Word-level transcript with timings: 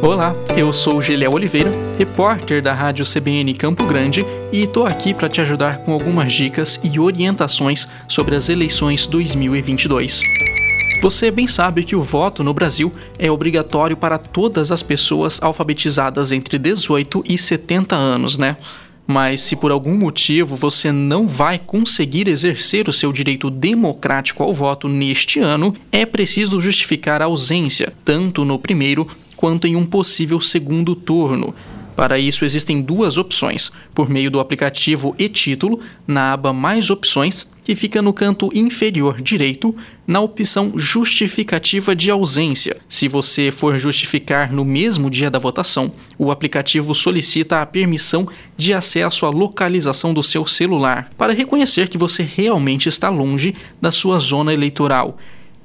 Olá, 0.00 0.32
eu 0.56 0.72
sou 0.72 1.02
Geliel 1.02 1.32
Oliveira, 1.32 1.72
repórter 1.98 2.62
da 2.62 2.72
Rádio 2.72 3.04
CBN 3.04 3.52
Campo 3.54 3.84
Grande 3.84 4.24
e 4.52 4.62
estou 4.62 4.86
aqui 4.86 5.12
para 5.12 5.28
te 5.28 5.40
ajudar 5.40 5.78
com 5.78 5.92
algumas 5.92 6.32
dicas 6.32 6.80
e 6.84 7.00
orientações 7.00 7.88
sobre 8.06 8.36
as 8.36 8.48
eleições 8.48 9.08
2022. 9.08 10.20
Você 11.02 11.32
bem 11.32 11.48
sabe 11.48 11.82
que 11.82 11.96
o 11.96 12.02
voto 12.02 12.44
no 12.44 12.54
Brasil 12.54 12.92
é 13.18 13.28
obrigatório 13.28 13.96
para 13.96 14.18
todas 14.18 14.70
as 14.70 14.84
pessoas 14.84 15.42
alfabetizadas 15.42 16.30
entre 16.30 16.58
18 16.58 17.24
e 17.28 17.36
70 17.36 17.96
anos, 17.96 18.38
né? 18.38 18.56
Mas 19.04 19.40
se 19.40 19.56
por 19.56 19.72
algum 19.72 19.96
motivo 19.96 20.54
você 20.54 20.92
não 20.92 21.26
vai 21.26 21.58
conseguir 21.58 22.28
exercer 22.28 22.88
o 22.88 22.92
seu 22.92 23.12
direito 23.12 23.50
democrático 23.50 24.44
ao 24.44 24.54
voto 24.54 24.86
neste 24.86 25.40
ano, 25.40 25.74
é 25.90 26.06
preciso 26.06 26.60
justificar 26.60 27.20
a 27.20 27.24
ausência, 27.24 27.92
tanto 28.04 28.44
no 28.44 28.58
primeiro 28.60 29.08
quanto 29.38 29.68
em 29.68 29.76
um 29.76 29.86
possível 29.86 30.40
segundo 30.40 30.96
turno. 30.96 31.54
Para 31.94 32.18
isso, 32.18 32.44
existem 32.44 32.82
duas 32.82 33.16
opções: 33.16 33.70
por 33.94 34.10
meio 34.10 34.30
do 34.30 34.40
aplicativo 34.40 35.14
e-título, 35.16 35.80
na 36.06 36.32
aba 36.32 36.52
Mais 36.52 36.90
Opções, 36.90 37.50
que 37.62 37.76
fica 37.76 38.02
no 38.02 38.12
canto 38.12 38.50
inferior 38.52 39.22
direito, 39.22 39.74
na 40.06 40.20
opção 40.20 40.72
Justificativa 40.76 41.94
de 41.94 42.10
ausência. 42.10 42.78
Se 42.88 43.06
você 43.06 43.52
for 43.52 43.78
justificar 43.78 44.52
no 44.52 44.64
mesmo 44.64 45.08
dia 45.08 45.30
da 45.30 45.38
votação, 45.38 45.92
o 46.18 46.32
aplicativo 46.32 46.94
solicita 46.94 47.60
a 47.60 47.66
permissão 47.66 48.28
de 48.56 48.72
acesso 48.72 49.24
à 49.24 49.30
localização 49.30 50.12
do 50.12 50.22
seu 50.22 50.46
celular 50.46 51.10
para 51.16 51.32
reconhecer 51.32 51.88
que 51.88 51.98
você 51.98 52.22
realmente 52.24 52.88
está 52.88 53.08
longe 53.08 53.54
da 53.80 53.92
sua 53.92 54.18
zona 54.18 54.52
eleitoral. 54.52 55.16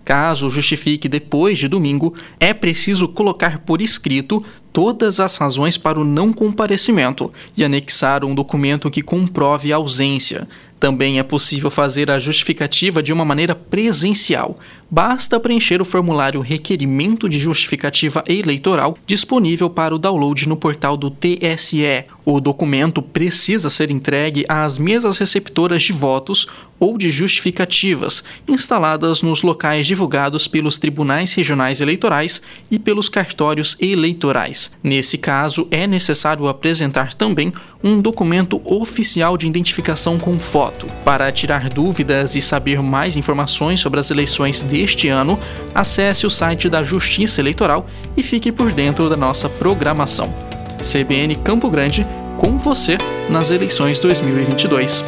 Caso 0.06 0.50
justifique 0.50 1.08
depois 1.08 1.58
de 1.58 1.68
domingo, 1.68 2.14
é 2.40 2.54
preciso 2.54 3.08
colocar 3.08 3.60
por 3.60 3.82
escrito 3.82 4.44
todas 4.74 5.20
as 5.20 5.38
razões 5.38 5.78
para 5.78 6.00
o 6.00 6.04
não 6.04 6.34
comparecimento 6.34 7.32
e 7.56 7.64
anexar 7.64 8.26
um 8.26 8.36
documento 8.36 8.90
que 8.92 9.02
comprove 9.02 9.72
a 9.72 9.78
ausência. 9.78 10.48
Também 10.80 11.20
é 11.20 11.24
possível 11.24 11.70
fazer 11.70 12.12
a 12.12 12.20
justificativa 12.20 13.02
de 13.02 13.14
uma 13.14 13.24
maneira 13.24 13.56
presencial. 13.56 14.58
Basta 14.96 15.40
preencher 15.40 15.82
o 15.82 15.86
formulário 15.86 16.40
Requerimento 16.40 17.28
de 17.28 17.40
Justificativa 17.40 18.24
Eleitoral 18.28 18.96
disponível 19.08 19.68
para 19.68 19.96
o 19.96 19.98
download 19.98 20.48
no 20.48 20.56
portal 20.56 20.96
do 20.96 21.10
TSE. 21.10 22.06
O 22.24 22.40
documento 22.40 23.02
precisa 23.02 23.72
ser 23.72 23.90
entregue 23.90 24.46
às 24.48 24.78
mesas 24.78 25.18
receptoras 25.18 25.82
de 25.82 25.92
votos 25.92 26.48
ou 26.80 26.98
de 26.98 27.10
justificativas, 27.10 28.24
instaladas 28.48 29.22
nos 29.22 29.42
locais 29.42 29.88
divulgados 29.88 30.48
pelos 30.48 30.78
tribunais 30.78 31.34
regionais 31.34 31.82
eleitorais 31.82 32.42
e 32.70 32.78
pelos 32.78 33.10
cartórios 33.10 33.78
eleitorais. 33.80 34.72
Nesse 34.84 35.18
caso, 35.18 35.68
é 35.72 35.88
necessário 35.88 36.48
apresentar 36.48 37.14
também 37.14 37.54
um 37.82 38.02
documento 38.02 38.62
oficial 38.66 39.38
de 39.38 39.48
identificação 39.48 40.18
com 40.18 40.38
foto. 40.40 40.86
Para 41.04 41.32
tirar 41.32 41.70
dúvidas 41.70 42.36
e 42.36 42.42
saber 42.42 42.82
mais 42.82 43.16
informações 43.16 43.80
sobre 43.80 44.00
as 44.00 44.12
eleições 44.12 44.62
deste 44.62 44.83
ano, 45.10 45.40
acesse 45.74 46.26
o 46.26 46.30
site 46.30 46.70
da 46.70 46.84
Justiça 46.84 47.42
Eleitoral 47.42 47.86
e 48.16 48.24
fique 48.24 48.52
por 48.52 48.72
dentro 48.72 49.10
da 49.10 49.18
nossa 49.18 49.50
programação. 49.50 50.34
CBN 50.80 51.36
Campo 51.36 51.70
Grande, 51.70 52.06
com 52.38 52.58
você 52.58 52.98
nas 53.30 53.52
eleições 53.52 54.00
2022. 54.00 55.04